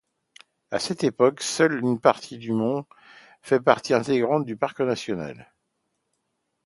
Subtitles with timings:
[0.71, 2.87] À cette époque, seule une partie du mont
[3.43, 5.53] fait partie intégrante du parc national.